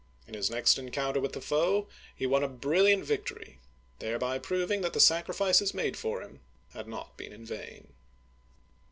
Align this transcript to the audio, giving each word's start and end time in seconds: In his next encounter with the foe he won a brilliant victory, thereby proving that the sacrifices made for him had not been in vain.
In 0.27 0.33
his 0.33 0.49
next 0.49 0.79
encounter 0.79 1.19
with 1.19 1.33
the 1.33 1.39
foe 1.41 1.87
he 2.15 2.25
won 2.25 2.41
a 2.43 2.47
brilliant 2.47 3.03
victory, 3.03 3.59
thereby 3.99 4.39
proving 4.39 4.81
that 4.81 4.93
the 4.93 4.99
sacrifices 4.99 5.75
made 5.75 5.95
for 5.95 6.21
him 6.23 6.39
had 6.73 6.87
not 6.87 7.15
been 7.17 7.31
in 7.31 7.45
vain. 7.45 7.93